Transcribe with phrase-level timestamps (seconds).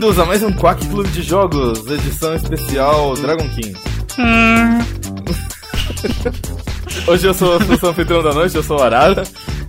[0.00, 3.74] Bem-vindos a mais um Quack Clube de Jogos, edição especial Dragon King.
[7.06, 9.24] Hoje eu sou, o seu anfitrião da noite, eu sou o Arara.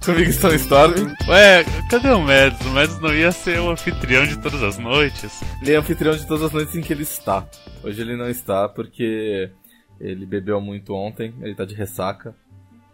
[0.06, 1.14] Comigo estão o Storm.
[1.28, 2.66] Ué, cadê o Mads?
[2.66, 5.44] O Mads não ia ser o anfitrião de todas as noites?
[5.62, 7.46] Ele é anfitrião de todas as noites em que ele está.
[7.84, 9.52] Hoje ele não está porque
[10.00, 12.34] ele bebeu muito ontem, ele tá de ressaca.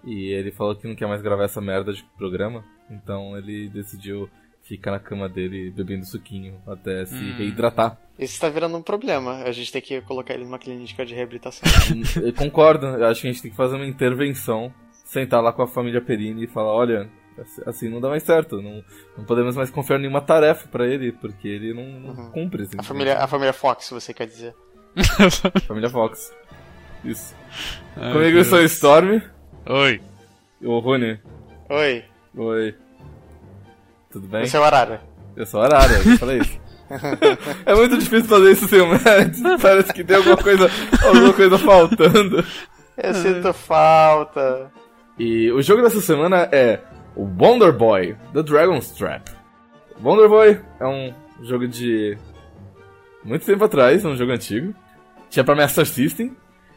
[0.04, 2.64] E ele falou que não quer mais gravar essa merda de programa.
[2.90, 4.28] Então ele decidiu
[4.68, 7.36] ficar na cama dele bebendo suquinho até se Hum.
[7.38, 7.98] reidratar.
[8.20, 9.44] Isso tá virando um problema.
[9.44, 11.68] A gente tem que colocar ele numa clínica de reabilitação.
[12.22, 14.74] Eu concordo, eu acho que a gente tem que fazer uma intervenção,
[15.06, 17.10] sentar lá com a família Perini e falar, olha,
[17.66, 18.84] assim não dá mais certo, não,
[19.18, 22.32] não podemos mais confiar nenhuma tarefa pra ele, porque ele não, Uhum.
[22.32, 22.64] cumpre.
[22.64, 24.54] Assim, A família, a família Fox, você quer dizer.
[25.68, 26.34] família Fox.
[27.06, 27.36] Isso.
[27.96, 29.22] Ai, Comigo eu sou o Storm,
[29.68, 30.02] Oi.
[30.64, 31.20] o Rune.
[31.70, 32.04] Oi,
[32.36, 32.76] Oi.
[34.12, 34.46] Tudo bem?
[34.46, 35.02] você é o Arara.
[35.36, 36.60] Eu sou Arara, eu falei isso.
[37.66, 39.42] é muito difícil fazer isso sem o Mads.
[39.62, 40.70] Parece que tem alguma coisa,
[41.06, 42.44] alguma coisa faltando.
[42.98, 44.72] Eu sinto falta.
[45.20, 46.80] E o jogo dessa semana é
[47.16, 49.32] o Wonder Boy, The Dragon's Trap.
[50.02, 52.18] Wonder Boy é um jogo de
[53.24, 54.74] muito tempo atrás, um jogo antigo.
[55.30, 56.36] Tinha pra Master System.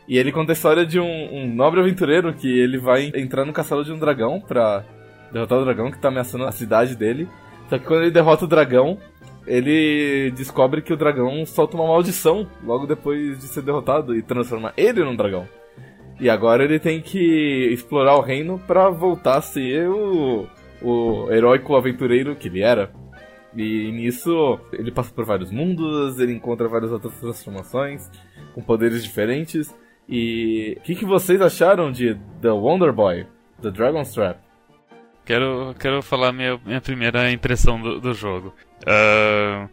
[0.08, 3.52] E ele conta a história de um, um nobre aventureiro que ele vai entrar no
[3.52, 4.84] castelo de um dragão pra
[5.32, 7.28] derrotar o dragão que tá ameaçando a cidade dele.
[7.68, 8.98] Só que quando ele derrota o dragão,
[9.46, 14.72] ele descobre que o dragão solta uma maldição logo depois de ser derrotado e transforma
[14.76, 15.48] ele num dragão.
[16.20, 20.46] E agora ele tem que explorar o reino pra voltar a ser o,
[20.82, 22.92] o heróico aventureiro que ele era.
[23.56, 28.10] E nisso ele passa por vários mundos, ele encontra várias outras transformações
[28.54, 29.74] com poderes diferentes.
[30.08, 33.26] E o que, que vocês acharam de The Wonder Boy,
[33.62, 34.49] The Dragon's Trap?
[35.30, 38.52] Quero, quero falar minha, minha primeira impressão do, do jogo.
[38.84, 39.68] Ah,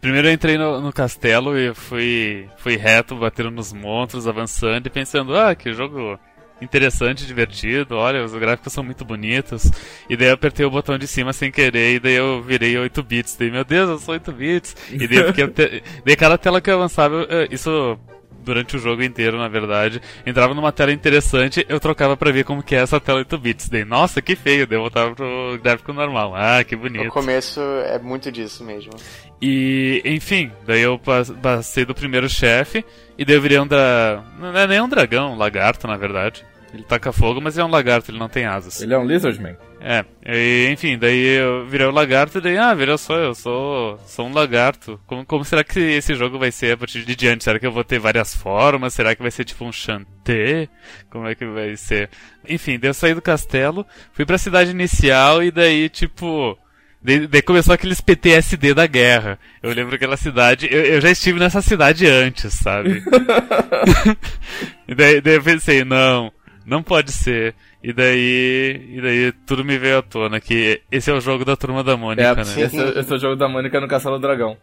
[0.00, 4.90] primeiro eu entrei no, no castelo e fui, fui reto, batendo nos monstros, avançando e
[4.90, 6.18] pensando, ah, que jogo
[6.60, 9.70] interessante, divertido, olha, os gráficos são muito bonitos.
[10.10, 13.04] E daí eu apertei o botão de cima sem querer e daí eu virei 8
[13.04, 13.36] bits.
[13.36, 14.76] Daí, meu Deus, eu sou 8 bits.
[14.90, 15.46] E daí eu fiquei
[16.04, 17.96] daí cada tela que eu avançava, isso
[18.42, 22.62] durante o jogo inteiro, na verdade, entrava numa tela interessante, eu trocava pra ver como
[22.62, 23.68] que é essa tela 8 bits.
[23.68, 26.34] Daí, nossa, que feio, daí eu voltava pro gráfico normal.
[26.36, 27.08] Ah, que No bonito.
[27.08, 28.92] começo é muito disso mesmo.
[29.40, 32.84] E, enfim, daí eu pas- passei do primeiro chefe,
[33.18, 34.22] e daí eu virei um da.
[34.38, 36.44] Não é nem um dragão, um lagarto, na verdade.
[36.72, 38.80] Ele taca fogo, mas é um lagarto, ele não tem asas.
[38.80, 39.56] Ele é um Lizardman.
[39.84, 43.98] É, e, enfim, daí eu virei o lagarto e daí, ah, virou só, eu sou,
[44.06, 45.00] sou um lagarto.
[45.08, 47.42] Como, como será que esse jogo vai ser a partir de diante?
[47.42, 48.94] Será que eu vou ter várias formas?
[48.94, 50.68] Será que vai ser tipo um chanté?
[51.10, 52.10] Como é que vai ser?
[52.48, 56.56] Enfim, daí eu saí do castelo, fui pra cidade inicial e daí, tipo.
[57.02, 59.36] Daí, daí começou aqueles PTSD da guerra.
[59.60, 60.68] Eu lembro aquela cidade.
[60.70, 63.02] Eu, eu já estive nessa cidade antes, sabe?
[64.86, 66.32] e daí, daí eu pensei, não,
[66.66, 67.54] não pode ser.
[67.82, 71.56] E daí, e daí tudo me veio à tona que esse é o jogo da
[71.56, 72.42] turma da Mônica, É, né?
[72.42, 74.56] esse, é- esse é o jogo da Mônica no Castelo do Dragão.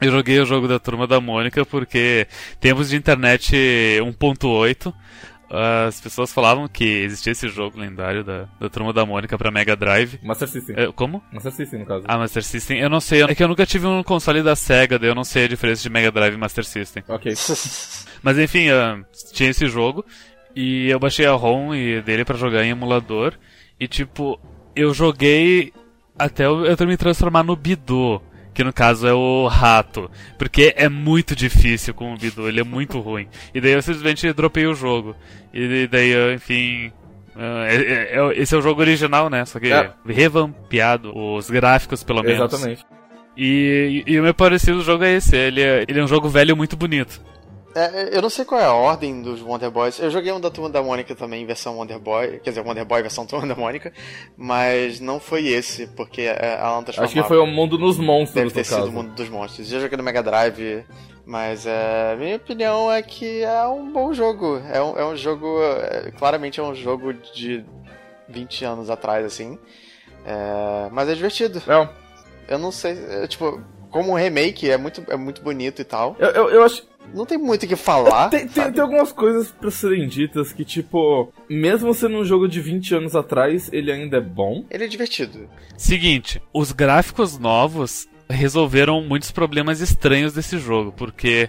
[0.00, 2.26] Eu joguei o jogo da turma da Mônica porque
[2.60, 3.56] tempos de internet
[4.00, 4.92] 1.8
[5.50, 9.74] as pessoas falavam que existia esse jogo lendário da, da turma da Mônica pra Mega
[9.74, 10.20] Drive.
[10.22, 10.76] Master System.
[10.78, 11.22] É, como?
[11.32, 12.04] Master System, no caso.
[12.06, 13.22] Ah, Master System, eu não sei.
[13.22, 15.82] É que eu nunca tive um console da Sega, daí eu não sei a diferença
[15.82, 17.02] de Mega Drive e Master System.
[17.08, 17.32] Ok.
[18.22, 19.00] Mas enfim, ah,
[19.32, 20.04] tinha esse jogo
[20.54, 21.70] e eu baixei a ROM
[22.04, 23.34] dele pra jogar em emulador
[23.78, 24.40] e tipo,
[24.74, 25.72] eu joguei
[26.18, 28.20] até eu, eu me transformar no Bidu,
[28.52, 32.64] que no caso é o rato, porque é muito difícil com o Bidu, ele é
[32.64, 33.28] muito ruim.
[33.54, 35.14] E daí eu simplesmente dropei o jogo.
[35.54, 36.90] E daí, eu, enfim,
[37.36, 39.44] ah, é- é- é- esse é o jogo original, né?
[39.44, 39.92] Só que É.
[40.04, 42.52] revampiado, os gráficos pelo menos.
[42.52, 42.84] Exatamente.
[43.36, 46.08] E, e, e o meu parecido do jogo é esse, ele é, ele é um
[46.08, 47.20] jogo velho muito bonito.
[47.74, 49.98] É, eu não sei qual é a ordem dos Wonder Boys.
[49.98, 52.40] Eu joguei um da Turma da Mônica também, versão Wonder Boy.
[52.40, 53.92] Quer dizer, Wonder Boy versão Turma da Mônica.
[54.36, 57.12] Mas não foi esse, porque é, ela não transformava.
[57.12, 59.70] Acho que foi o mundo nos monstros, Deve ter sido o Mundo dos Monstros.
[59.72, 60.84] Eu joguei no Mega Drive,
[61.26, 64.60] mas é, minha opinião é que é um bom jogo.
[64.72, 65.60] É um, é um jogo.
[65.62, 67.64] é, claramente é um jogo de
[68.28, 69.58] 20 anos atrás, assim.
[70.24, 71.62] É, mas é divertido.
[71.68, 71.88] É,
[72.54, 72.98] Eu não sei.
[73.10, 73.60] é, tipo,
[73.90, 76.16] como um remake, é muito, é muito bonito e tal.
[76.18, 76.82] eu, eu, eu acho.
[77.14, 78.28] Não tem muito o que falar.
[78.28, 82.60] Tem, tem, tem algumas coisas pra serem ditas que, tipo, mesmo sendo um jogo de
[82.60, 84.64] 20 anos atrás, ele ainda é bom.
[84.70, 85.48] Ele é divertido.
[85.76, 91.48] Seguinte, os gráficos novos resolveram muitos problemas estranhos desse jogo, porque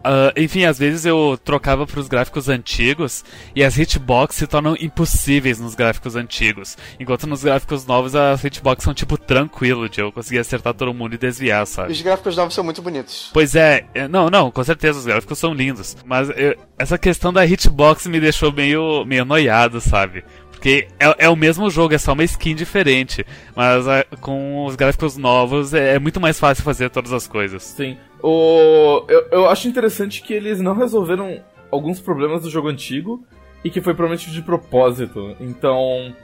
[0.00, 3.22] Uh, enfim, às vezes eu trocava para os gráficos antigos
[3.54, 6.76] e as hitbox se tornam impossíveis nos gráficos antigos.
[6.98, 11.14] Enquanto nos gráficos novos as hitbox são tipo tranquilo de eu conseguir acertar todo mundo
[11.14, 11.92] e desviar, sabe?
[11.92, 13.30] Os gráficos novos são muito bonitos.
[13.32, 15.94] Pois é, é não, não, com certeza os gráficos são lindos.
[16.06, 20.24] Mas eu, essa questão da hitbox me deixou meio, meio noiado, sabe?
[20.50, 23.24] Porque é, é, o mesmo jogo, é só uma skin diferente.
[23.54, 27.62] Mas é, com os gráficos novos é, é, muito mais fácil fazer todas as coisas.
[27.62, 27.98] Sim.
[28.22, 33.24] O, eu, eu acho interessante que eles não resolveram alguns problemas do jogo antigo
[33.64, 35.36] e que foi provavelmente de propósito.
[35.40, 36.14] Então,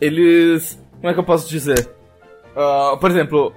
[0.00, 0.82] eles.
[0.96, 1.88] Como é que eu posso dizer?
[2.56, 3.52] Uh, por exemplo,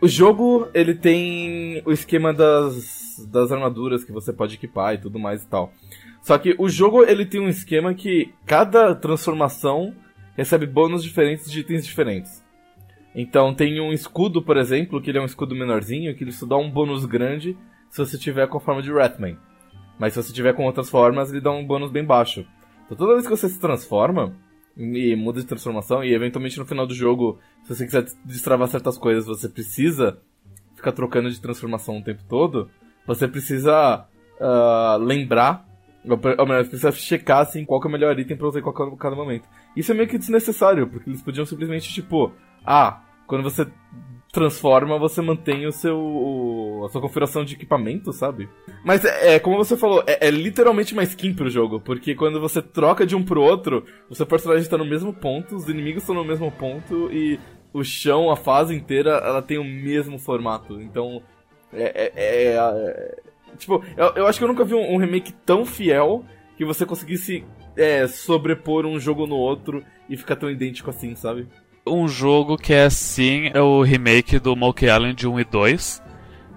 [0.00, 5.18] o jogo ele tem o esquema das, das armaduras que você pode equipar e tudo
[5.18, 5.72] mais e tal.
[6.22, 9.94] Só que o jogo ele tem um esquema que cada transformação
[10.36, 12.44] recebe bônus diferentes de itens diferentes.
[13.14, 16.46] Então tem um escudo, por exemplo, que ele é um escudo menorzinho, que ele só
[16.46, 17.56] dá um bônus grande
[17.90, 19.36] se você tiver com a forma de Ratman.
[19.98, 22.46] Mas se você tiver com outras formas, ele dá um bônus bem baixo.
[22.84, 24.36] Então toda vez que você se transforma,
[24.76, 28.96] e muda de transformação, e eventualmente no final do jogo, se você quiser destravar certas
[28.96, 30.20] coisas, você precisa
[30.76, 32.70] ficar trocando de transformação o tempo todo,
[33.04, 34.06] você precisa
[34.40, 35.66] uh, lembrar
[36.04, 39.16] ou melhor, você precisa checar assim, qual é o melhor item pra usar em cada
[39.16, 39.48] momento.
[39.76, 42.32] Isso é meio que desnecessário, porque eles podiam simplesmente, tipo,
[42.64, 43.66] ah, quando você
[44.32, 45.98] transforma, você mantém o seu.
[45.98, 48.48] O, a sua configuração de equipamento, sabe?
[48.84, 52.40] Mas é, é como você falou, é, é, literalmente uma skin pro jogo, porque quando
[52.40, 56.02] você troca de um pro outro, o seu personagem tá no mesmo ponto, os inimigos
[56.02, 57.38] estão no mesmo ponto e
[57.72, 60.80] o chão, a fase inteira, ela tem o mesmo formato.
[60.80, 61.22] Então.
[61.72, 65.32] é, é, é, é Tipo, eu, eu acho que eu nunca vi um, um remake
[65.32, 66.24] tão fiel
[66.56, 67.44] que você conseguisse
[67.76, 71.48] é, sobrepor um jogo no outro e ficar tão idêntico assim, sabe?
[71.88, 76.02] Um jogo que é assim é o remake do Monkey Island 1 e 2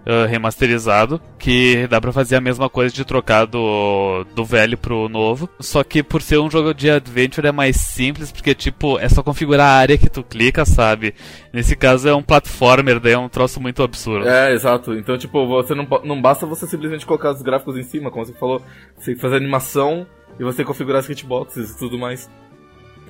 [0.02, 5.10] uh, remasterizado, que dá pra fazer a mesma coisa de trocar do, do velho pro
[5.10, 5.50] novo.
[5.60, 9.24] Só que por ser um jogo de adventure é mais simples, porque tipo, é só
[9.24, 11.14] configurar a área que tu clica, sabe?
[11.54, 14.28] Nesse caso é um platformer, daí é um troço muito absurdo.
[14.28, 14.94] É, exato.
[14.94, 18.34] Então, tipo, você não, não basta você simplesmente colocar os gráficos em cima, como você
[18.34, 18.62] falou,
[18.96, 20.06] você tem que fazer animação
[20.40, 22.30] e você configurar as hitboxes e tudo mais.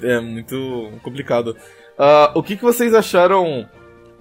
[0.01, 1.55] É muito complicado.
[2.01, 3.69] Uh, o que, que vocês acharam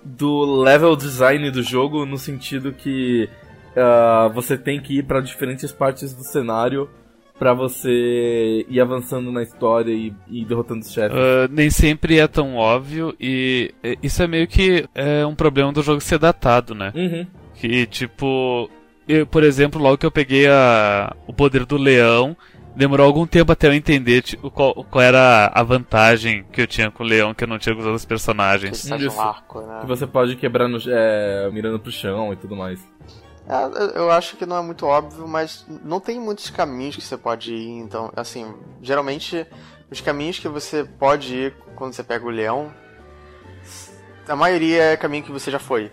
[0.05, 3.27] do level design do jogo no sentido que
[3.75, 6.91] uh, você tem que ir para diferentes partes do cenário
[7.39, 11.17] para você ir avançando na história e, e derrotando os chefes.
[11.17, 13.73] Uh, nem sempre é tão óbvio e
[14.03, 16.93] isso é meio que é um problema do jogo ser datado, né?
[16.95, 17.27] Uhum.
[17.55, 18.69] Que tipo,
[19.09, 22.37] eu, por exemplo, logo que eu peguei a, o poder do leão,
[22.75, 26.91] demorou algum tempo até eu entender tipo, qual, qual, era a vantagem que eu tinha
[26.91, 28.83] com o leão que eu não tinha com os outros personagens.
[28.83, 29.81] Que, um arco, né?
[29.81, 32.81] que você pode quebrar no, é, mirando pro chão e tudo mais.
[33.49, 37.17] É, eu acho que não é muito óbvio, mas não tem muitos caminhos que você
[37.17, 37.79] pode ir.
[37.79, 39.47] Então, assim, geralmente
[39.91, 42.73] os caminhos que você pode ir quando você pega o leão,
[44.29, 45.91] a maioria é caminho que você já foi.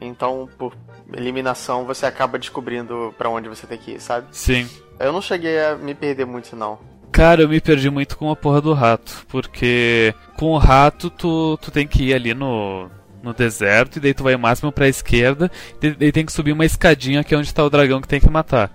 [0.00, 0.74] Então, por
[1.14, 4.26] eliminação, você acaba descobrindo para onde você tem que ir, sabe?
[4.30, 4.68] Sim.
[4.98, 6.78] Eu não cheguei a me perder muito, não.
[7.10, 11.58] Cara, eu me perdi muito com a porra do rato, porque com o rato tu,
[11.60, 12.90] tu tem que ir ali no,
[13.22, 15.50] no deserto, e daí tu vai o máximo pra esquerda,
[15.82, 18.20] e daí tem que subir uma escadinha que é onde tá o dragão que tem
[18.20, 18.70] que matar.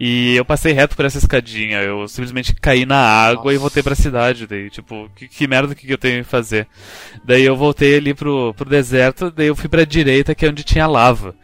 [0.00, 3.54] E eu passei reto por essa escadinha, eu simplesmente caí na água Nossa.
[3.54, 4.46] e voltei pra cidade.
[4.46, 6.68] Daí, tipo, que, que merda que, que eu tenho que fazer?
[7.24, 10.62] Daí eu voltei ali pro, pro deserto, daí eu fui pra direita, que é onde
[10.62, 11.34] tinha lava.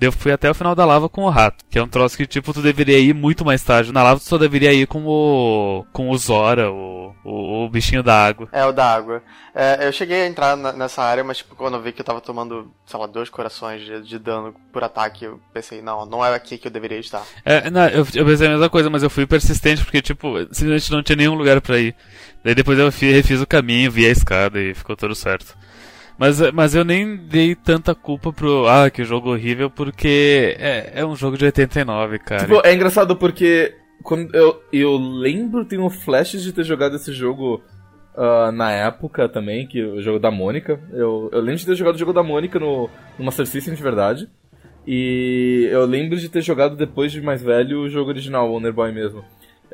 [0.00, 2.26] Eu fui até o final da lava com o rato, que é um troço que,
[2.26, 3.92] tipo, tu deveria ir muito mais tarde.
[3.92, 5.84] Na lava tu só deveria ir com o.
[5.92, 8.48] com o Zora, o, o, o bichinho da água.
[8.52, 9.22] É, o da água.
[9.54, 12.04] É, eu cheguei a entrar na, nessa área, mas, tipo, quando eu vi que eu
[12.04, 16.24] tava tomando, sei lá, dois corações de, de dano por ataque, eu pensei, não, não
[16.24, 17.22] é aqui que eu deveria estar.
[17.44, 20.90] É, não, eu, eu pensei a mesma coisa, mas eu fui persistente porque, tipo, simplesmente
[20.90, 21.94] não tinha nenhum lugar para ir.
[22.42, 25.56] Daí depois eu refiz o caminho, vi a escada e ficou tudo certo.
[26.18, 28.66] Mas, mas eu nem dei tanta culpa pro.
[28.68, 32.42] Ah, que jogo horrível, porque é, é um jogo de 89, cara.
[32.42, 33.74] Tipo, é engraçado porque.
[34.02, 37.62] Quando eu, eu lembro, tenho flashes de ter jogado esse jogo
[38.14, 40.78] uh, na época também, que o jogo da Mônica.
[40.92, 43.82] Eu, eu lembro de ter jogado o jogo da Mônica no, no Master System de
[43.82, 44.28] verdade.
[44.86, 48.92] E eu lembro de ter jogado depois de mais velho o jogo original, Wonder Boy
[48.92, 49.24] mesmo.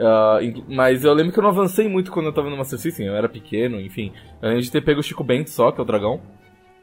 [0.01, 3.07] Uh, mas eu lembro que eu não avancei muito quando eu tava no Master System,
[3.07, 4.13] eu era pequeno, enfim.
[4.41, 6.23] Lembro de ter pego o Chico Bento só, que é o dragão.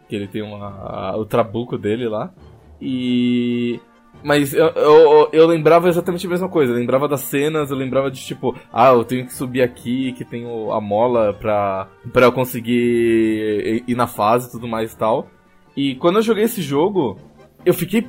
[0.07, 2.31] Que ele tem uma, a, o trabuco dele lá.
[2.79, 3.79] E.
[4.23, 6.71] Mas eu, eu, eu, lembrava exatamente a mesma coisa.
[6.71, 10.23] Eu lembrava das cenas, eu lembrava de tipo, ah, eu tenho que subir aqui, que
[10.25, 15.27] tem a mola pra, pra eu conseguir ir na fase e tudo mais e tal.
[15.75, 17.19] E quando eu joguei esse jogo,
[17.65, 18.07] eu fiquei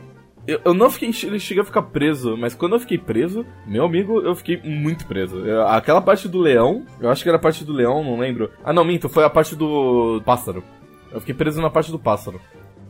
[0.48, 1.10] Eu, eu não fiquei.
[1.28, 5.04] Ele cheguei a ficar preso, mas quando eu fiquei preso, meu amigo, eu fiquei muito
[5.06, 5.40] preso.
[5.40, 8.50] Eu- aquela parte do leão, eu acho que era a parte do leão, não lembro.
[8.64, 10.64] Ah, não, minto, foi a parte do pássaro.
[11.12, 12.40] Eu fiquei preso na parte do pássaro.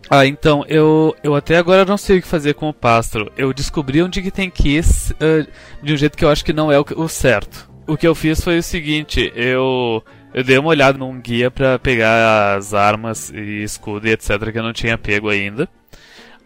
[0.09, 3.31] Ah, então, eu, eu até agora não sei o que fazer com o pássaro.
[3.37, 4.85] Eu descobri onde que tem que ir
[5.19, 5.45] eh,
[5.83, 7.69] de um jeito que eu acho que não é o, o certo.
[7.89, 11.77] O que eu fiz foi o seguinte, eu, eu dei uma olhada num guia pra
[11.79, 15.69] pegar as armas e escudo e etc que eu não tinha pego ainda.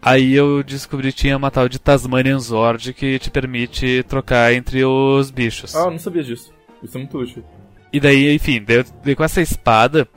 [0.03, 4.83] Aí eu descobri que tinha uma tal de Tasmanian Zord que te permite trocar entre
[4.83, 5.73] os bichos.
[5.75, 6.51] Ah, eu não sabia disso.
[6.83, 7.43] Isso é muito útil.
[7.91, 10.07] E daí, enfim, daí, daí com essa espada,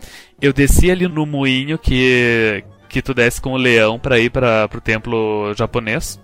[0.40, 4.66] eu desci ali no moinho que, que tu desce com o leão pra ir para
[4.66, 6.18] pro templo japonês.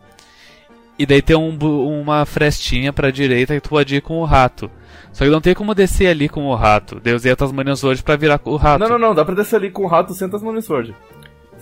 [0.99, 1.57] E daí tem um,
[2.01, 4.71] uma frestinha pra direita que tu pode ir com o rato.
[5.13, 7.01] Só que não tem como descer ali com o rato.
[7.05, 8.81] Eu usei a Tasmanian Sword pra virar o rato.
[8.81, 10.95] Não, não, não, dá pra descer ali com o rato sem Tasmanian Sword.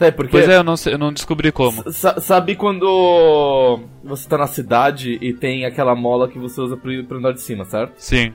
[0.00, 0.30] Sabe por quê?
[0.30, 1.92] Pois é, eu não, sei- eu não descobri como.
[1.92, 6.90] Sa- sabe quando você tá na cidade e tem aquela mola que você usa pra,
[6.92, 7.92] ir- pra andar de cima, certo?
[7.98, 8.32] Sim.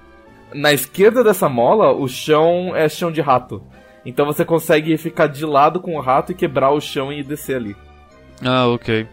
[0.53, 3.63] Na esquerda dessa mola, o chão é chão de rato.
[4.05, 7.55] Então você consegue ficar de lado com o rato e quebrar o chão e descer
[7.57, 7.75] ali.
[8.43, 9.07] Ah, ok.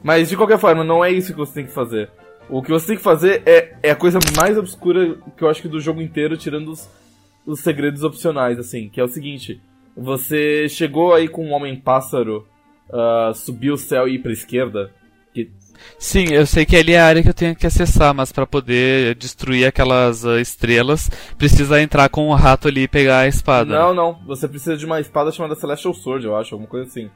[0.00, 2.08] Mas de qualquer forma, não é isso que você tem que fazer.
[2.48, 5.60] O que você tem que fazer é, é a coisa mais obscura que eu acho
[5.60, 6.88] que do jogo inteiro, tirando os,
[7.44, 9.60] os segredos opcionais, assim, que é o seguinte.
[9.96, 12.46] Você chegou aí com um homem-pássaro,
[12.92, 14.90] ah, subiu o céu e ir pra esquerda.
[15.32, 15.50] Que,
[15.98, 18.46] Sim, eu sei que ali é a área que eu tenho que acessar, mas pra
[18.46, 23.72] poder destruir aquelas ah, estrelas, precisa entrar com o rato ali e pegar a espada.
[23.72, 24.18] não, não.
[24.26, 27.10] Você precisa de uma espada chamada Celestial Sword, eu acho, alguma coisa assim.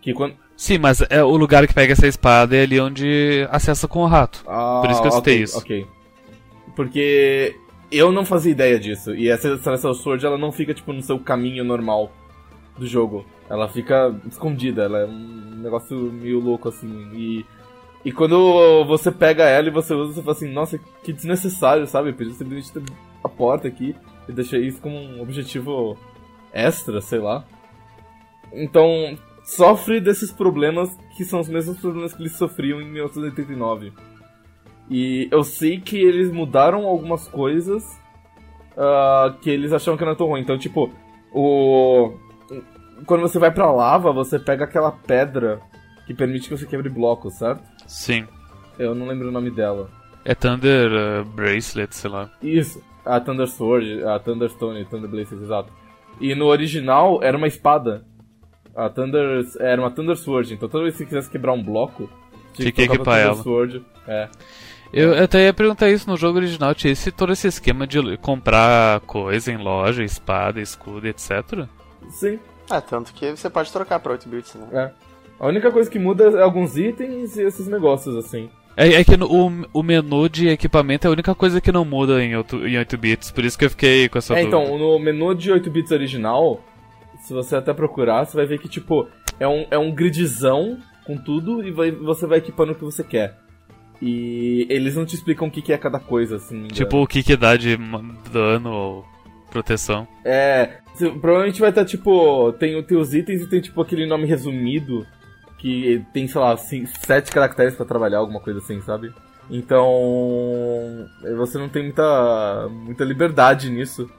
[0.00, 0.34] Que quando.
[0.56, 4.06] Sim, mas é o lugar que pega essa espada é ali onde acessa com o
[4.06, 4.42] rato.
[4.46, 5.58] Ah, Por isso que eu citei isso.
[5.58, 5.86] Ok.
[6.74, 7.56] Porque
[7.90, 9.14] eu não fazia ideia disso.
[9.14, 12.10] E essa Celestial Sword, ela não fica, tipo, no seu caminho normal
[12.76, 13.24] do jogo.
[13.48, 17.08] Ela fica escondida, ela é um negócio meio louco, assim.
[17.14, 17.46] E,
[18.04, 22.10] e quando você pega ela e você usa, você fala assim, nossa, que desnecessário, sabe?
[22.10, 22.82] Eu podia simplesmente ter
[23.22, 23.94] a porta aqui
[24.28, 25.96] e deixar isso como um objetivo
[26.52, 27.44] extra, sei lá.
[28.52, 33.92] Então, sofre desses problemas que são os mesmos problemas que eles sofriam em 1989.
[34.88, 37.84] E eu sei que eles mudaram algumas coisas
[38.76, 40.40] ah, que eles acharam que não era tão ruim.
[40.40, 40.92] Então, tipo,
[41.32, 42.12] o.
[43.06, 45.60] Quando você vai pra lava, você pega aquela pedra
[46.06, 47.62] que permite que você quebre blocos, certo?
[47.86, 48.26] Sim.
[48.78, 49.90] Eu não lembro o nome dela.
[50.24, 52.30] É Thunder ah, Bracelet, sei lá.
[52.42, 55.72] Isso, a Thunder Sword, a Thunderstone, Thunder Blazes, exato.
[56.20, 58.04] E no original era uma espada.
[58.74, 59.44] A Thunder.
[59.58, 62.10] Era uma Thunder Sword, então toda vez que você quisesse quebrar um bloco,
[62.52, 63.42] Tinha que pra equipar Thunder ela.
[63.42, 63.84] Sword.
[64.06, 64.28] É.
[64.92, 68.16] Eu eu até ia perguntar isso no jogo original, tinha esse, todo esse esquema de
[68.18, 71.66] comprar coisa em loja, espada, escudo, etc.
[72.10, 72.38] Sim,
[72.70, 74.66] É, tanto que você pode trocar pra 8 bits, né?
[74.72, 75.06] é.
[75.38, 78.48] A única coisa que muda é alguns itens e esses negócios, assim.
[78.76, 81.84] É, é que no- o, o menu de equipamento é a única coisa que não
[81.84, 84.56] muda em 8, em 8 bits, por isso que eu fiquei com essa É, dúvida.
[84.62, 86.62] então, no menu de 8 bits original,
[87.20, 89.06] se você até procurar, você vai ver que, tipo,
[89.38, 93.04] é um, é um gridzão com tudo e vai- você vai equipando o que você
[93.04, 93.36] quer.
[94.00, 96.68] E eles não te explicam o que, que é cada coisa, assim.
[96.68, 97.78] Tipo, o que que dá de
[98.30, 99.04] dano ou
[99.50, 100.06] proteção.
[100.24, 100.78] É,
[101.20, 105.06] provavelmente vai estar, tipo, tem, tem os itens e tem, tipo, aquele nome resumido
[105.58, 109.12] que tem, sei lá, assim, sete caracteres pra trabalhar, alguma coisa assim, sabe?
[109.50, 109.88] Então,
[111.36, 114.10] você não tem muita, muita liberdade nisso.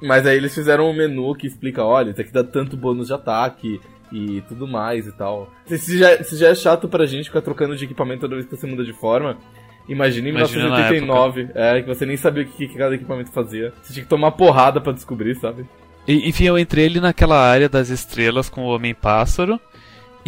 [0.00, 3.14] Mas aí eles fizeram um menu que explica, olha, isso aqui dá tanto bônus de
[3.14, 3.80] ataque
[4.12, 5.50] e tudo mais e tal.
[5.66, 8.56] Se, já, se já é chato pra gente ficar trocando de equipamento toda vez que
[8.56, 9.36] você muda de forma,
[9.88, 13.30] imagine em Imagina na 1989, é, que você nem sabia o que, que cada equipamento
[13.30, 13.72] fazia.
[13.82, 15.66] Você tinha que tomar porrada pra descobrir, sabe?
[16.06, 19.60] E, enfim, eu entrei ali naquela área das estrelas com o Homem-Pássaro.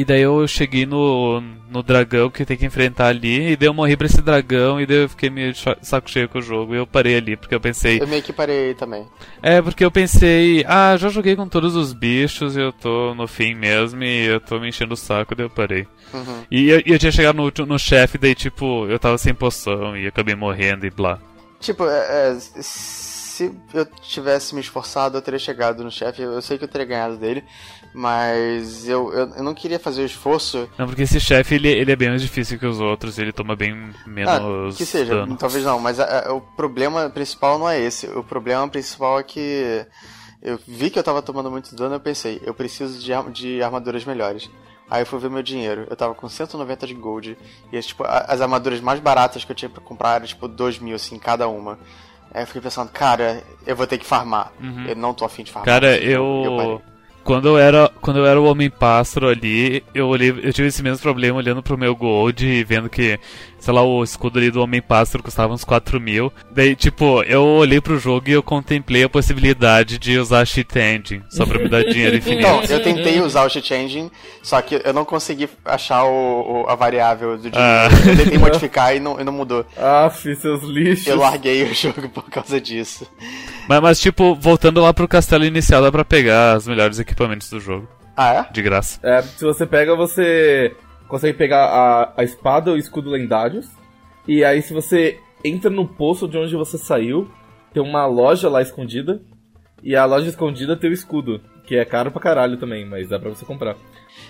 [0.01, 3.51] E daí eu cheguei no, no dragão que tem que enfrentar ali.
[3.51, 4.81] E daí eu morri pra esse dragão.
[4.81, 5.53] E daí eu fiquei meio
[5.83, 6.75] saco cheio com o jogo.
[6.75, 8.01] E eu parei ali, porque eu pensei.
[8.01, 9.07] Eu meio que parei também.
[9.43, 10.65] É, porque eu pensei.
[10.67, 12.57] Ah, já joguei com todos os bichos.
[12.57, 14.03] E eu tô no fim mesmo.
[14.03, 15.35] E eu tô me enchendo o saco.
[15.35, 15.87] Daí eu parei.
[16.15, 16.45] Uhum.
[16.51, 18.17] E eu, eu tinha chegado no, no chefe.
[18.17, 19.95] Daí, tipo, eu tava sem poção.
[19.95, 21.19] E acabei morrendo e blá.
[21.61, 26.23] Tipo, é, é, se eu tivesse me esforçado, eu teria chegado no chefe.
[26.23, 27.45] Eu sei que eu teria ganhado dele,
[27.93, 30.69] mas eu, eu, eu não queria fazer o esforço.
[30.79, 33.19] Não, porque esse chefe ele, ele é bem mais difícil que os outros.
[33.19, 34.75] Ele toma bem menos.
[34.75, 35.37] Ah, que seja, dano.
[35.37, 38.07] talvez não, mas a- a- o problema principal não é esse.
[38.07, 39.85] O problema principal é que
[40.43, 44.05] eu vi que eu tava tomando muito dano eu pensei, eu preciso de, de armaduras
[44.05, 44.49] melhores.
[44.89, 47.39] Aí eu fui ver meu dinheiro, eu tava com 190 de gold,
[47.73, 50.81] e as, tipo, as armaduras mais baratas que eu tinha pra comprar eram tipo 2
[50.81, 51.79] mil, assim, cada uma.
[52.35, 54.53] Aí eu fiquei pensando, cara, eu vou ter que farmar.
[54.61, 54.87] Uhum.
[54.89, 55.65] Eu não tô afim de farmar.
[55.67, 56.83] Cara, assim, eu.
[57.23, 61.03] Quando eu era, quando eu era o Homem-Pássaro ali, eu olhei, eu tive esse mesmo
[61.03, 63.19] problema olhando pro meu Gold e vendo que,
[63.61, 66.33] sei lá, o escudo ali do Homem-Pássaro custava uns 4 mil.
[66.51, 71.23] Daí, tipo, eu olhei pro jogo e eu contemplei a possibilidade de usar Cheat Engine,
[71.31, 72.41] só pra me dar dinheiro infinito.
[72.41, 74.11] Então, eu tentei usar o Cheat Engine,
[74.43, 77.59] só que eu não consegui achar o, o- a variável do dinheiro.
[77.61, 77.89] Ah.
[78.09, 79.65] Eu tentei modificar e não, e não mudou.
[79.77, 81.07] Ah, fiz seus lixos.
[81.07, 83.07] Eu larguei o jogo por causa disso.
[83.69, 87.61] Mas, mas, tipo, voltando lá pro castelo inicial, dá pra pegar os melhores equipamentos do
[87.61, 88.53] jogo, Ah, é?
[88.53, 88.99] de graça.
[89.03, 90.75] É, se você pega, você
[91.11, 93.69] consegue pegar a, a espada e o escudo lendários.
[94.27, 97.29] E aí, se você entra no poço de onde você saiu,
[97.73, 99.21] tem uma loja lá escondida.
[99.83, 103.19] E a loja escondida tem o escudo, que é caro pra caralho também, mas dá
[103.19, 103.77] pra você comprar.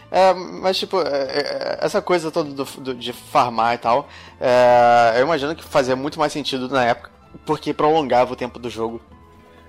[0.09, 4.09] É, mas tipo, é, é, essa coisa toda do, do- de farmar e tal,
[4.41, 7.11] é, eu imagino que fazia muito mais sentido na época,
[7.45, 9.01] porque prolongava o tempo do jogo.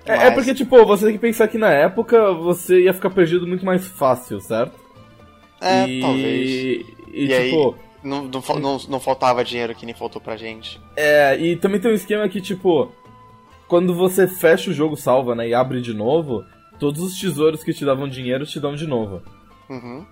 [0.06, 3.10] É, é Mas- porque, tipo, você tem que pensar que na época você ia ficar
[3.10, 4.78] perdido muito mais fácil, certo?
[5.60, 6.00] É, e...
[6.00, 6.86] talvez.
[7.12, 10.36] E, E aí- tipo, Não, não, fa- não, não faltava dinheiro que nem faltou pra
[10.36, 10.80] gente.
[10.96, 12.90] É, e também tem um esquema que, tipo,
[13.68, 16.44] quando você fecha o jogo, salva, né, e abre de novo,
[16.80, 19.22] todos os tesouros que te davam dinheiro te dão de novo.
[19.70, 20.04] Uhum.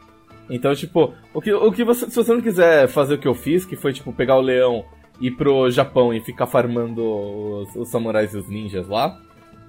[0.49, 3.35] Então, tipo, o que, o que você, se você não quiser fazer o que eu
[3.35, 4.85] fiz, que foi, tipo, pegar o leão,
[5.21, 9.21] ir pro Japão e ficar farmando os, os samurais e os ninjas lá,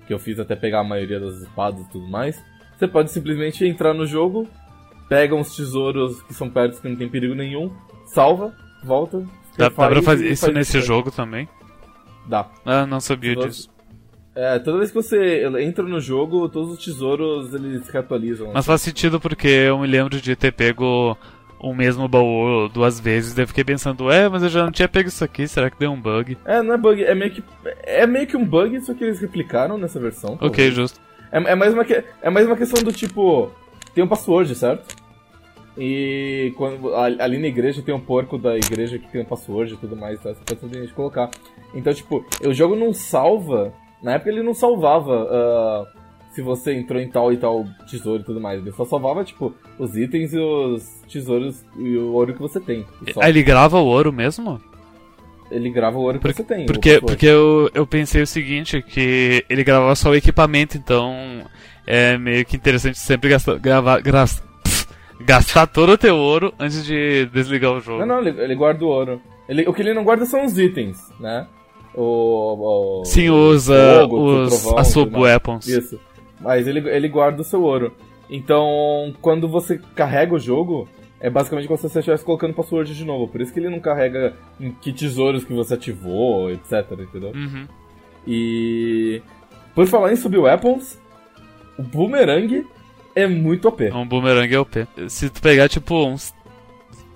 [0.08, 2.40] que eu fiz até pegar a maioria das espadas e tudo mais,
[2.78, 4.48] você pode simplesmente entrar no jogo,
[5.12, 7.70] pega uns tesouros que são perto que não tem perigo nenhum,
[8.06, 9.20] salva, volta.
[9.58, 11.50] Dá, dá pra fazer isso faz nesse jogo também?
[12.26, 12.48] Dá.
[12.66, 13.70] Ah, não sabia Todos- disso.
[14.34, 18.52] É, toda vez que você entra no jogo, todos os tesouros eles se atualizam.
[18.54, 21.18] Mas faz sentido porque eu me lembro de ter pego
[21.60, 24.88] o mesmo baú duas vezes, daí eu fiquei pensando, é, mas eu já não tinha
[24.88, 26.38] pego isso aqui, será que deu um bug?
[26.46, 27.44] É, não é bug, é meio que
[27.84, 30.36] é meio que um bug, só que eles replicaram nessa versão.
[30.36, 30.74] Ok, talvez.
[30.74, 31.02] justo.
[31.34, 33.52] É, é mais uma que- é mais uma questão do tipo,
[33.94, 35.01] tem um password, certo?
[35.78, 39.78] E quando ali na igreja tem um porco da igreja que tem um password e
[39.78, 40.34] tudo mais, tá?
[40.34, 41.32] Você pode colocar.
[41.74, 43.74] Então, tipo, o jogo não salva.
[44.04, 45.86] Na época ele não salvava ah,
[46.32, 48.62] se você entrou em tal e tal tesouro e tudo mais.
[48.62, 52.86] Ele só salvava, tipo, os itens e os tesouros e o ouro que você tem.
[53.14, 53.22] Só.
[53.22, 54.60] Ah, ele grava o ouro mesmo?
[55.50, 56.66] Ele grava o ouro que Por- você tem.
[56.66, 61.14] Porque, porque eu, eu pensei o seguinte, que ele gravava só o equipamento, então
[61.86, 64.00] é meio que interessante sempre gastar, gravar,
[65.22, 68.06] gastar todo o teu ouro antes de desligar o jogo.
[68.06, 69.22] Não, não, ele, ele guarda o ouro.
[69.48, 71.48] Ele, o que ele não guarda são os itens, né?
[71.94, 73.02] O.
[73.02, 75.68] o Sim, usa fogo, o os, trovão, as sub-weapons.
[75.68, 76.00] Isso.
[76.40, 77.94] Mas ele, ele guarda o seu ouro.
[78.30, 80.88] Então, quando você carrega o jogo,
[81.20, 83.28] é basicamente como se você estivesse colocando password de novo.
[83.28, 87.32] Por isso que ele não carrega em que tesouros que você ativou, etc, entendeu?
[87.36, 87.68] Uhum.
[88.26, 89.22] E.
[89.76, 90.98] Por falar em sub-weapons,
[91.78, 92.66] o boomerang
[93.16, 93.92] é muito OP.
[93.92, 94.88] Um boomerang é OP.
[95.08, 96.34] Se tu pegar, tipo, uns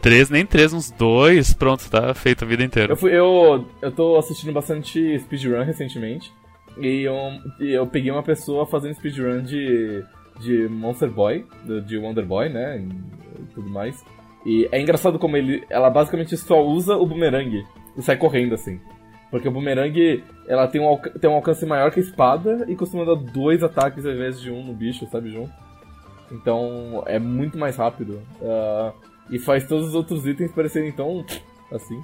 [0.02, 2.94] três, nem três, uns dois, pronto, tá feito a vida inteira.
[2.94, 6.32] Eu, fui, eu, eu tô assistindo bastante speedrun recentemente.
[6.78, 7.18] E eu,
[7.60, 10.04] eu peguei uma pessoa fazendo speedrun de,
[10.40, 11.46] de Monster Boy,
[11.86, 12.80] de Wonder Boy, né?
[12.80, 14.04] E, tudo mais.
[14.46, 17.66] E é engraçado como ele, ela basicamente só usa o boomerang
[17.98, 18.80] e sai correndo assim.
[19.32, 23.04] Porque o boomerang, ela tem um, tem um alcance maior que a espada e costuma
[23.06, 25.52] dar dois ataques ao invés de um no bicho, sabe, junto.
[26.36, 28.22] Então é muito mais rápido.
[28.42, 28.92] Ah,
[29.30, 31.26] e faz todos os outros itens parecerem tão
[31.72, 32.02] assim.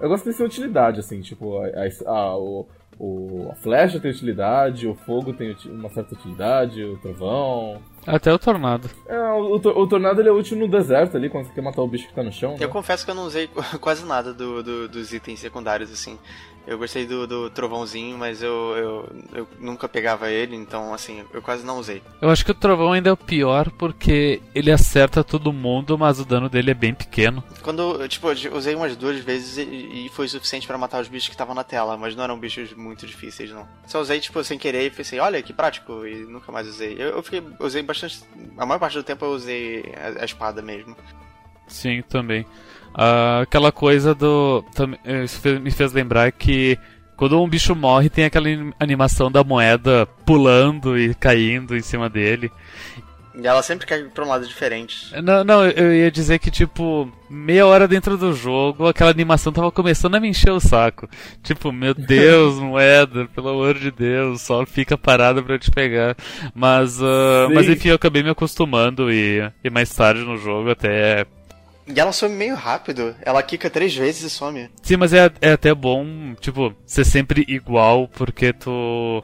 [0.00, 2.68] Eu gosto dessa utilidade, assim, tipo, a, a, a- o,
[3.00, 7.80] o- a flecha tem utilidade, o fogo tem uma certa utilidade, o trovão.
[8.06, 8.88] Até o tornado.
[9.06, 11.82] É, o, o, o tornado ele é útil no deserto ali, quando você quer matar
[11.82, 12.52] o bicho que tá no chão.
[12.52, 12.66] Eu né?
[12.68, 13.48] confesso que eu não usei
[13.80, 16.16] quase nada do, do- dos itens secundários, assim.
[16.68, 21.40] Eu gostei do, do trovãozinho, mas eu, eu, eu nunca pegava ele, então, assim, eu
[21.40, 22.02] quase não usei.
[22.20, 26.20] Eu acho que o trovão ainda é o pior porque ele acerta todo mundo, mas
[26.20, 27.42] o dano dele é bem pequeno.
[27.62, 31.08] Quando, eu, tipo, eu usei umas duas vezes e, e foi suficiente pra matar os
[31.08, 33.66] bichos que estavam na tela, mas não eram bichos muito difíceis, não.
[33.86, 36.96] Só usei, tipo, sem querer e pensei, olha que prático, e nunca mais usei.
[36.98, 38.22] Eu, eu fiquei, usei bastante.
[38.58, 40.94] A maior parte do tempo eu usei a, a espada mesmo.
[41.66, 42.46] Sim, também.
[42.94, 44.64] Ah, aquela coisa do.
[45.04, 46.78] eh, Isso me fez lembrar que
[47.16, 52.08] quando um bicho morre, tem aquela anim- animação da moeda pulando e caindo em cima
[52.08, 52.50] dele.
[53.40, 55.12] E ela sempre cai pra um lado diferente.
[55.22, 59.70] Não, não, eu ia dizer que, tipo, meia hora dentro do jogo, aquela animação tava
[59.70, 61.08] começando a me encher o saco.
[61.40, 66.16] Tipo, meu Deus, moeda, pelo amor de Deus, só fica parada pra eu te pegar.
[66.52, 67.04] Mas, Sim.
[67.54, 71.24] mas enfim, eu acabei me acostumando e, e mais tarde no jogo até.
[71.88, 73.14] E ela some meio rápido.
[73.22, 74.68] Ela quica três vezes e some.
[74.82, 79.22] Sim, mas é, é até bom, tipo, ser sempre igual, porque tu.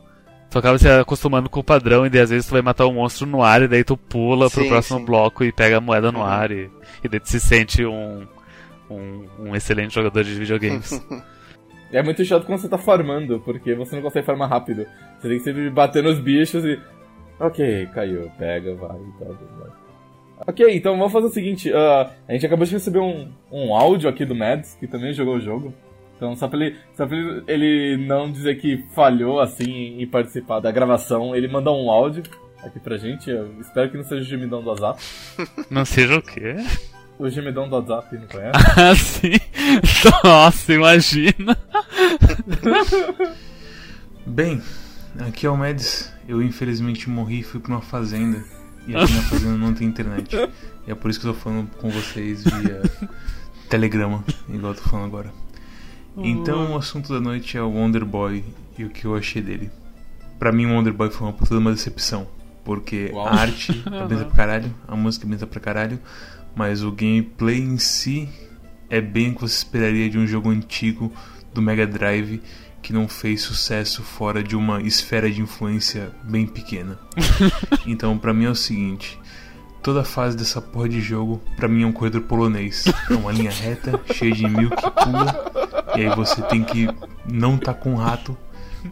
[0.50, 2.94] tu acaba se acostumando com o padrão e daí às vezes tu vai matar um
[2.94, 5.04] monstro no ar e daí tu pula pro Sim, próximo sim.
[5.04, 6.24] bloco e pega a moeda no Uhum.
[6.24, 6.70] ar e,
[7.02, 8.26] e daí tu se sente um,
[8.90, 10.90] um, um excelente jogador de videogames.
[11.92, 14.84] É muito chato quando você tá farmando, porque você não consegue farmar rápido.
[15.20, 16.76] Você tem que sempre bater nos bichos e.
[17.38, 19.36] Ok, caiu, pega, vai e tal.
[20.46, 24.08] Ok, então vamos fazer o seguinte: ah, a gente acabou de receber um, um áudio
[24.08, 25.72] aqui do Mads, que também jogou o jogo.
[26.16, 30.60] Então, só pra, ele, só pra ele, ele não dizer que falhou assim em participar
[30.60, 32.22] da gravação, ele mandou um áudio
[32.62, 33.30] aqui pra gente.
[33.30, 35.02] Eu espero que não seja o gemidão do WhatsApp.
[35.70, 36.56] Não seja o quê?
[37.18, 38.58] O gemidão do WhatsApp, não conhece?
[38.76, 39.32] Ah, sim.
[40.24, 41.56] Nossa, imagina.
[44.26, 44.60] Bem,
[45.20, 46.12] aqui é o Mads.
[46.26, 48.42] Eu infelizmente morri e fui pra uma fazenda.
[48.86, 50.36] E aqui na fazenda não tem internet.
[50.86, 52.82] E é por isso que eu tô falando com vocês via
[53.68, 55.32] telegrama, igual eu tô falando agora.
[56.16, 58.44] Então o assunto da noite é o Wonder Boy
[58.78, 59.70] e o que eu achei dele.
[60.38, 62.26] Pra mim, o Wonder Boy foi uma puta uma decepção.
[62.64, 63.26] Porque Uau.
[63.26, 65.98] a arte é bonita pra caralho, a música é bonita pra caralho,
[66.54, 68.28] mas o gameplay em si
[68.88, 71.12] é bem o que você esperaria de um jogo antigo
[71.52, 72.42] do Mega Drive
[72.84, 76.98] que não fez sucesso fora de uma esfera de influência bem pequena.
[77.86, 79.18] então, pra mim é o seguinte:
[79.82, 82.84] toda fase dessa porra de jogo, pra mim é um corredor polonês.
[83.10, 85.52] É uma linha reta, cheia de mil que pula,
[85.96, 86.86] e aí você tem que
[87.26, 88.36] não tá com o rato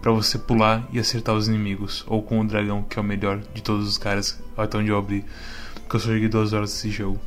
[0.00, 3.42] pra você pular e acertar os inimigos, ou com o dragão, que é o melhor
[3.52, 5.22] de todos os caras, até onde eu abri,
[5.74, 7.20] porque eu só joguei duas horas desse jogo.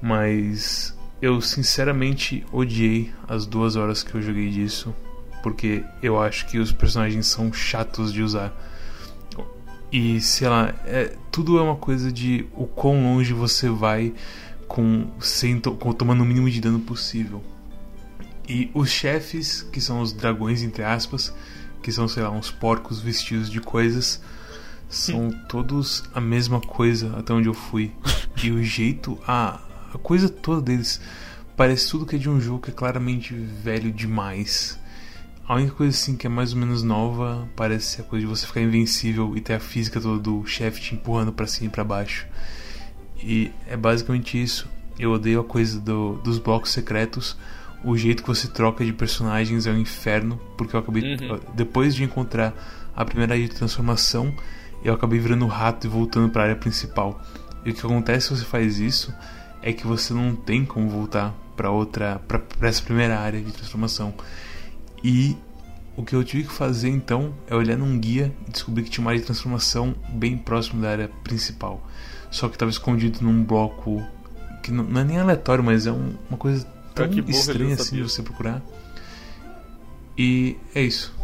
[0.00, 4.94] Mas eu sinceramente odiei as duas horas que eu joguei disso,
[5.42, 8.52] porque eu acho que os personagens são chatos de usar.
[9.90, 14.14] E sei lá, é, tudo é uma coisa de o quão longe você vai
[14.66, 17.42] com, sem com tomando o mínimo de dano possível.
[18.48, 21.32] E os chefes, que são os dragões, entre aspas,
[21.82, 24.22] que são, sei lá, uns porcos vestidos de coisas,
[24.88, 27.92] são todos a mesma coisa até onde eu fui.
[28.42, 29.60] E o jeito, a,
[29.92, 31.00] a coisa toda deles
[31.56, 34.78] parece tudo que é de um jogo que é claramente velho demais.
[35.46, 38.30] A única coisa assim que é mais ou menos nova parece ser a coisa de
[38.30, 41.70] você ficar invencível e ter a física toda do chefe te empurrando pra cima e
[41.70, 42.26] pra baixo.
[43.18, 44.68] E é basicamente isso.
[44.98, 47.36] Eu odeio a coisa do- dos blocos secretos.
[47.84, 51.16] O jeito que você troca de personagens é um inferno, porque eu acabei.
[51.16, 51.40] Uhum.
[51.54, 52.54] Depois de encontrar
[52.94, 54.32] a primeira área de transformação,
[54.84, 57.20] eu acabei virando rato e voltando pra área principal.
[57.64, 59.12] E o que acontece se você faz isso
[59.60, 62.20] é que você não tem como voltar pra outra.
[62.28, 64.14] Pra essa primeira área de transformação.
[65.04, 65.36] E
[65.96, 69.04] o que eu tive que fazer então é olhar num guia e descobrir que tinha
[69.04, 71.86] uma área de transformação bem próximo da área principal.
[72.30, 74.02] Só que estava escondido num bloco
[74.62, 77.74] que não, não é nem aleatório, mas é um- uma coisa tão Ah, ele estranha
[77.74, 78.62] assim de você procurar.
[80.16, 81.14] E é isso.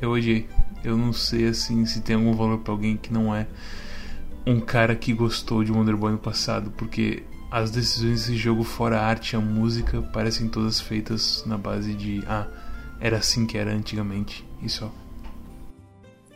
[0.00, 0.48] Eu odiei.
[0.82, 3.46] Eu não sei assim se tem algum valor pra alguém que não é
[4.46, 9.00] um cara que gostou de Wonder Boy no passado, porque as decisões desse jogo, fora
[9.00, 12.46] a arte e a música, parecem todas feitas na base de ah,
[13.00, 14.44] era assim que era antigamente.
[14.62, 14.90] E só.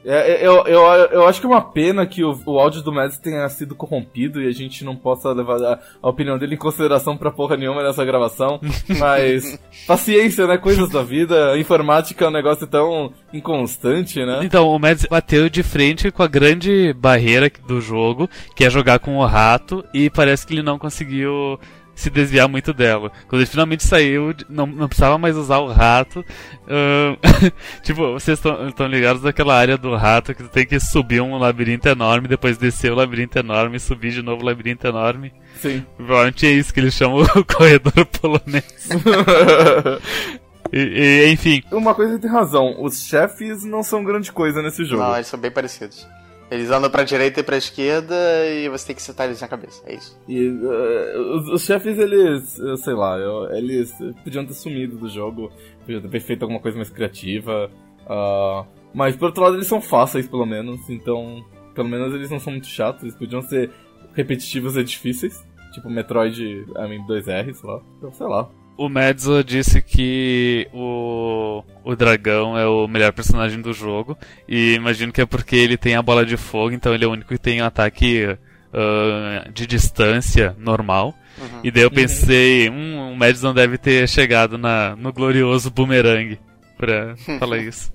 [0.05, 3.19] É, eu, eu, eu acho que é uma pena que o, o áudio do Mads
[3.19, 7.17] tenha sido corrompido e a gente não possa levar a, a opinião dele em consideração
[7.17, 8.61] pra porra nenhuma nessa gravação.
[8.99, 10.57] Mas, paciência, né?
[10.57, 11.53] Coisas da vida.
[11.53, 14.41] A informática é um negócio tão inconstante, né?
[14.43, 19.01] Então, o Mads bateu de frente com a grande barreira do jogo, que é jogar
[19.01, 21.59] com o rato, e parece que ele não conseguiu
[21.99, 23.11] se desviar muito dela.
[23.27, 26.25] Quando ele finalmente saiu, não, não precisava mais usar o rato.
[26.69, 27.17] ahn,
[27.83, 31.89] tipo, vocês estão ligados daquela área do rato que tu tem que subir um labirinto
[31.89, 35.33] enorme, depois descer o labirinto enorme, subir de novo o labirinto enorme.
[35.57, 35.85] Sim.
[35.97, 38.89] Provavelmente é isso que eles chamam o corredor polonês.
[40.71, 40.81] E,
[41.27, 45.03] e, enfim, Uma coisa tem razão, os chefes não são grande coisa nesse jogo.
[45.03, 46.07] Não, eles são bem parecidos.
[46.51, 48.15] Eles andam pra direita e pra esquerda
[48.47, 49.83] e você tem que sentar eles na cabeça.
[49.87, 50.19] É isso.
[50.27, 51.19] E eh,
[51.53, 53.19] os, chefes, eles, sei lá,
[53.51, 53.93] eles
[54.25, 57.71] podiam ter sumido do jogo, podiam ter feito alguma coisa mais criativa.
[58.09, 62.41] ah, mas por outro lado, eles são fáceis, pelo menos, então, pelo menos eles não
[62.41, 63.71] são muito chatos, eles podiam ser
[64.15, 65.47] repetitivos e difíceis.
[65.73, 67.81] Tipo Metroid I mean, 2R, sei lá.
[67.99, 68.49] Então, sei lá.
[68.79, 74.17] O Medzo disse que o, o dragão é o melhor personagem do jogo.
[74.49, 77.11] E imagino que é porque ele tem a bola de fogo, então ele é o
[77.11, 78.39] único que tem um ataque
[78.73, 81.13] ah, de distância normal.
[81.39, 81.61] Uhum.
[81.65, 86.39] E daí eu pensei, hum, o Mads não deve ter chegado na, no glorioso boomerang
[86.77, 87.93] pra falar isso.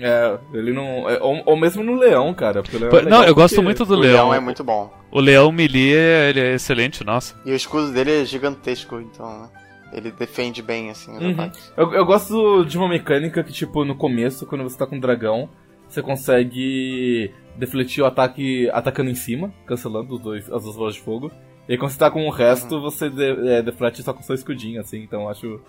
[0.00, 1.08] É, ele não.
[1.08, 2.62] é, ou, ou mesmo no Leão, cara.
[2.62, 4.12] porque o Leão é Pô, não, eu gosto porque- muito do o leão.
[4.14, 4.92] leão é muito bom.
[5.10, 5.92] O leão melee,
[6.30, 7.34] ele é excelente, nossa.
[7.46, 9.48] E o escudo dele é gigantesco, então né,
[9.94, 11.30] ele defende bem, assim, os Uhum.
[11.32, 11.72] ataques.
[11.76, 15.00] Eu, eu gosto de uma mecânica que, tipo, no começo, quando você tá com o
[15.00, 15.48] dragão,
[15.88, 21.00] você consegue defletir o ataque atacando em cima, cancelando os dois, as duas bolas de
[21.00, 21.30] fogo.
[21.68, 24.80] E quando você tá com o resto, você de, é, deflete só com seu escudinho,
[24.80, 25.60] assim, então eu acho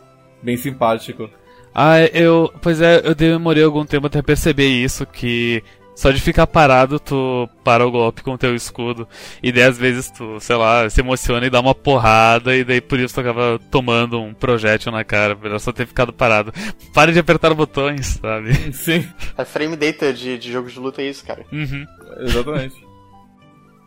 [0.41, 1.29] bem simpático.
[1.73, 2.51] Ah, eu.
[2.61, 5.61] Pois é, eu demorei algum tempo até perceber isso, que
[5.95, 9.07] só de ficar parado, tu para o golpe com o teu escudo.
[9.41, 12.81] E daí às vezes tu, sei lá, se emociona e dá uma porrada, e daí
[12.81, 16.53] por isso tu acaba tomando um projétil na cara, melhor só ter ficado parado.
[16.93, 18.53] Pare de apertar botões, sabe?
[18.73, 19.07] Sim.
[19.37, 21.45] É frame data de, de jogos de luta é isso, cara.
[21.51, 21.85] Uhum.
[22.19, 22.85] Exatamente.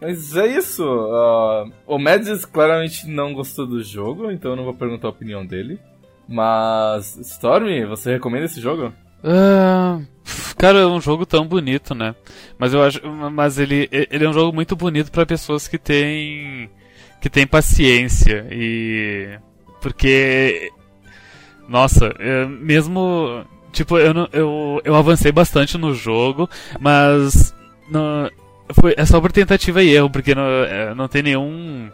[0.01, 0.85] Mas é isso.
[0.85, 5.45] Uh, o Mads claramente não gostou do jogo, então eu não vou perguntar a opinião
[5.45, 5.79] dele.
[6.29, 8.93] Mas, Stormy, você recomenda esse jogo?
[9.25, 10.07] Uh,
[10.59, 12.15] cara, é um jogo tão bonito, né?
[12.59, 13.01] Mas eu acho,
[13.33, 16.69] mas ele, ele é um jogo muito bonito para pessoas que têm
[17.21, 19.39] que têm paciência e
[19.81, 20.71] porque
[21.69, 26.49] nossa, é, mesmo tipo eu, eu eu avancei bastante no jogo,
[26.81, 27.55] mas
[27.91, 28.31] no,
[28.75, 31.91] foi é só por tentativa e erro porque não, é, não tem nenhum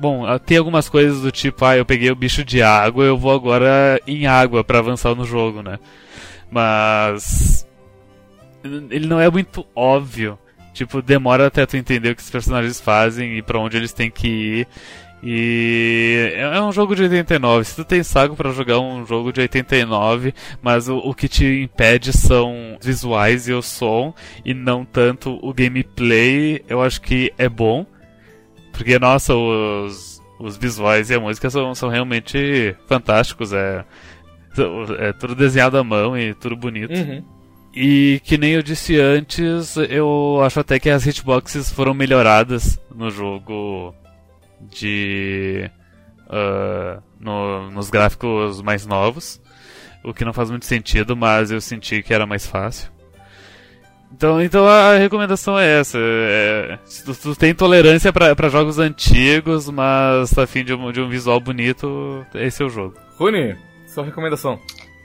[0.00, 3.32] Bom, tem algumas coisas do tipo, ah, eu peguei o bicho de água, eu vou
[3.32, 5.76] agora em água para avançar no jogo, né?
[6.50, 7.66] Mas.
[8.64, 10.38] Ele não é muito óbvio.
[10.72, 14.10] Tipo, demora até tu entender o que os personagens fazem e para onde eles têm
[14.10, 14.68] que ir.
[15.22, 17.64] E é um jogo de 89.
[17.64, 20.32] Se tu tem saco para jogar um jogo de 89,
[20.62, 25.38] mas o, o, que te impede são os visuais e o som, e não tanto
[25.42, 27.84] o gameplay, eu acho que é bom.
[28.72, 33.52] Porque, nossa, os, os visuais e a música são, são realmente fantásticos.
[33.52, 33.84] É,
[34.98, 36.92] é tudo desenhado à mão e tudo bonito.
[36.92, 37.22] Uhum.
[37.74, 43.10] E que nem eu disse antes, eu acho até que as hitboxes foram melhoradas no
[43.10, 43.94] jogo
[44.70, 45.70] de.
[46.26, 49.40] Uh, no, nos gráficos mais novos.
[50.04, 52.90] O que não faz muito sentido, mas eu senti que era mais fácil.
[54.12, 55.98] Então, então a recomendação é essa.
[56.00, 61.00] É, se tu, tu tem tolerância para jogos antigos, mas tá afim de um, de
[61.00, 62.94] um visual bonito, esse é o jogo.
[63.16, 63.56] Rune,
[63.98, 64.60] sua recomendação.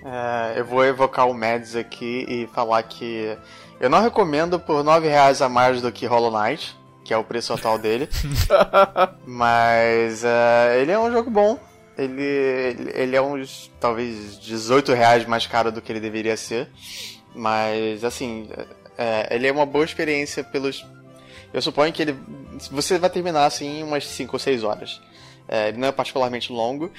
[0.05, 3.35] É, eu vou evocar o Mads aqui e falar que
[3.79, 7.23] eu não recomendo por 9 reais a mais do que Hollow Knight, que é o
[7.23, 8.07] preço atual dele.
[9.25, 11.59] mas é, ele é um jogo bom.
[11.97, 16.69] Ele, ele é uns, talvez, 18 reais mais caro do que ele deveria ser.
[17.33, 18.47] Mas, assim,
[18.95, 20.85] é, ele é uma boa experiência pelos.
[21.51, 22.15] Eu suponho que ele.
[22.71, 25.01] Você vai terminar assim em umas 5 ou 6 horas.
[25.47, 26.91] É, ele não é particularmente longo,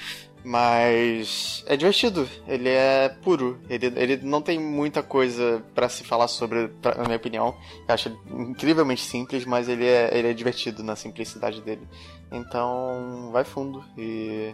[0.45, 2.29] mas é divertido.
[2.47, 3.57] Ele é puro.
[3.67, 7.55] Ele, ele não tem muita coisa para se falar sobre, pra, na minha opinião.
[7.87, 11.81] Eu acho incrivelmente simples, mas ele é, ele é divertido na simplicidade dele.
[12.31, 13.83] Então, vai fundo.
[13.97, 14.53] E,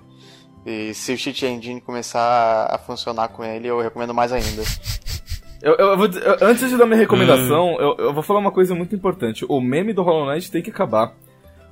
[0.66, 4.64] e se o cheat engine começar a funcionar com ele, eu recomendo mais ainda.
[5.62, 8.74] Eu, eu, vou, eu, antes de dar minha recomendação, eu, eu vou falar uma coisa
[8.74, 9.46] muito importante.
[9.48, 11.14] O meme do Hollow Knight tem que acabar.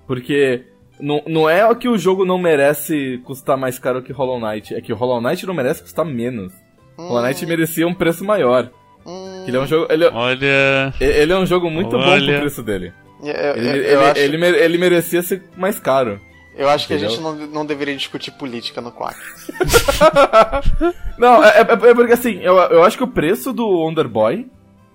[0.06, 0.66] Porque
[1.00, 4.82] não, não é que o jogo não merece custar mais caro que Hollow Knight, é
[4.82, 6.54] que o Hollow Knight não merece custar menos.
[6.98, 7.08] Hum.
[7.08, 8.70] Hollow Knight merecia um preço maior.
[9.06, 9.46] Hum.
[9.48, 9.88] Ele é um jogo.
[9.92, 10.94] Ele, Olha.
[11.00, 12.20] Ele é um jogo muito Olha.
[12.20, 12.92] bom pro preço dele.
[13.24, 16.20] Eu, eu, Ele, eu ele, acho, ele, ele merecia ser mais caro.
[16.58, 19.16] eu acho que a gente não, não deveria discutir política no Quack.
[21.18, 24.48] Não, é, é- é porque assim, eu, eu acho que o preço do Wonderboy,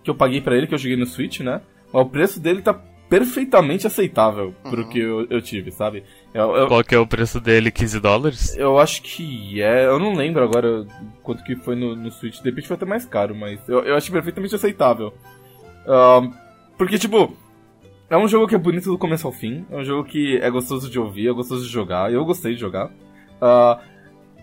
[0.02, 1.60] que eu paguei pra ele, que eu joguei no Switch, né?
[1.92, 2.74] O preço dele tá
[3.14, 6.02] perfeitamente aceitável pro que eu, eu tive, sabe?
[6.32, 7.70] Eu, eu, Qual que é o preço dele?
[7.70, 8.56] 15 dólares?
[8.56, 9.86] eu acho que é.
[9.86, 10.84] Eu não lembro agora
[11.22, 12.40] quanto que foi no, no Switch.
[12.40, 15.14] De repente foi até mais caro, mas eu, eu acho perfeitamente aceitável.
[16.76, 17.36] Porque, tipo,
[18.10, 19.64] é um jogo que é bonito do começo ao fim.
[19.70, 22.12] É um jogo que é gostoso de ouvir, é gostoso de jogar.
[22.12, 22.90] Eu gostei de jogar.
[23.40, 23.80] Ah,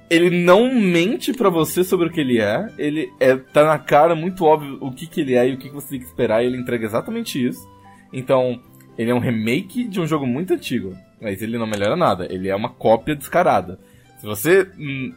[0.09, 2.69] ele não mente pra você sobre o que ele é.
[2.77, 5.67] Ele é, tá na cara muito óbvio o que, que ele é e o que,
[5.67, 6.41] que você tem que esperar.
[6.41, 7.69] E ele entrega exatamente isso.
[8.13, 8.59] Então,
[8.97, 10.95] ele é um remake de um jogo muito antigo.
[11.21, 12.27] Mas ele não melhora nada.
[12.29, 13.79] Ele é uma cópia descarada.
[14.17, 14.67] Se você.
[14.77, 15.13] hum,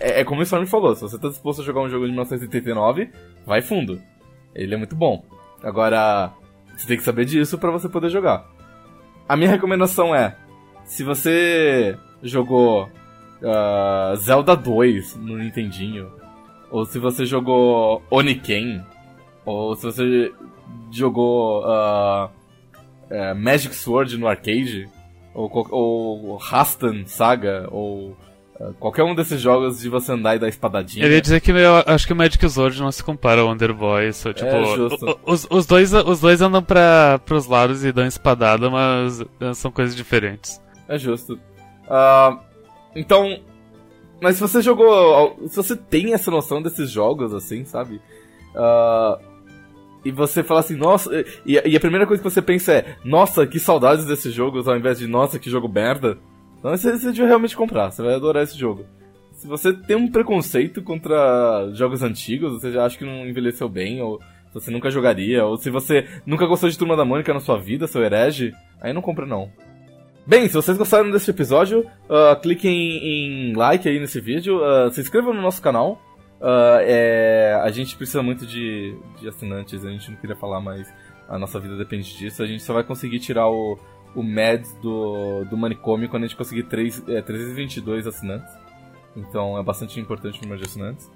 [0.00, 2.12] É, é como o Storm falou: se você tá disposto a jogar um jogo de
[2.12, 3.10] 1989,
[3.46, 4.00] vai fundo.
[4.54, 5.24] Ele é muito bom.
[5.62, 6.32] Agora,
[6.76, 8.46] você tem que saber disso pra você poder jogar.
[9.28, 10.36] A minha recomendação é:
[10.84, 12.88] se você jogou
[13.42, 16.10] ah, Zelda 2 no Nintendinho,
[16.70, 18.84] ou se você jogou Oniken,
[19.44, 20.32] ou se você
[20.90, 22.30] jogou ah,
[23.10, 24.88] é, Magic Sword no arcade,
[25.34, 28.16] ou, ou Rastan Saga, ou
[28.60, 31.04] ah, qualquer um desses jogos de você andar e dar espadadinha.
[31.04, 33.72] Eu ia dizer que eu acho que o Magic Sword não se compara ao Wonder
[33.74, 34.12] Boy.
[34.12, 35.18] Só, tipo, É, justo.
[35.24, 39.70] os, os, dois, os dois andam pra, pros lados e dão espadada, mas eh, são
[39.70, 40.60] coisas diferentes.
[40.88, 41.38] É justo.
[41.88, 42.38] Ah,
[42.94, 43.40] então,
[44.20, 48.00] mas se você jogou, se você tem essa noção desses jogos, assim, sabe?
[48.54, 49.18] Ah,
[50.04, 51.10] e você fala assim, nossa.
[51.46, 54.76] E, e, a primeira coisa que você pensa é, nossa, que saudades desse jogo, ao
[54.76, 56.18] invés de, nossa, que jogo merda.
[56.58, 58.84] Então você, você realmente comprar, você vai adorar esse jogo.
[59.32, 64.00] Se você tem um preconceito contra jogos antigos, você já acha que não envelheceu bem,
[64.00, 64.20] ou
[64.52, 67.86] você nunca jogaria, ou se você nunca gostou de Turma da Mônica na sua vida,
[67.86, 69.50] seu herege, aí não compra não.
[70.24, 75.00] Bem, se vocês gostaram desse episódio, uh, cliquem em like aí nesse vídeo, uh, se
[75.00, 76.00] inscrevam no nosso canal.
[76.42, 80.92] Uh, é, a gente precisa muito de, de assinantes, a gente não queria falar, mas
[81.28, 82.42] a nossa vida depende disso.
[82.42, 83.78] A gente só vai conseguir tirar o,
[84.12, 88.52] o MEDS do, do manicômio quando a gente conseguir 3, é, 322 assinantes.
[89.16, 91.08] Então é bastante importante o número de assinantes.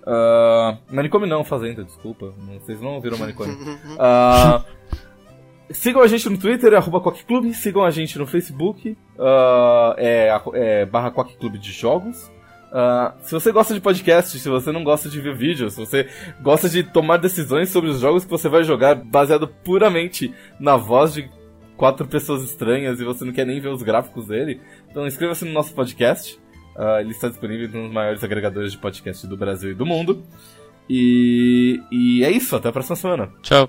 [0.00, 2.32] Uh, manicômio não, Fazenda, desculpa.
[2.58, 3.54] Vocês não ouviram manicômio.
[3.54, 4.64] Uh,
[5.70, 7.52] sigam a gente no Twitter, arroba Club.
[7.52, 12.30] Sigam a gente no Facebook, uh, é, é, barra Clube de Jogos.
[12.70, 16.08] Uh, se você gosta de podcast, se você não gosta de ver vídeos, se você
[16.40, 21.12] gosta de tomar decisões sobre os jogos que você vai jogar baseado puramente na voz
[21.12, 21.28] de
[21.76, 25.52] quatro pessoas estranhas e você não quer nem ver os gráficos dele, então inscreva-se no
[25.52, 26.38] nosso podcast.
[26.76, 30.24] Uh, ele está disponível nos maiores agregadores de podcast do Brasil e do mundo.
[30.88, 33.32] E, e é isso, até a próxima semana.
[33.42, 33.68] Tchau.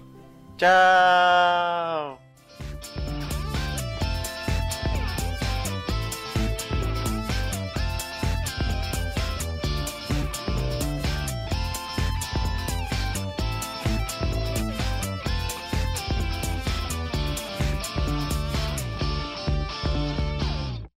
[0.57, 2.20] Tchau.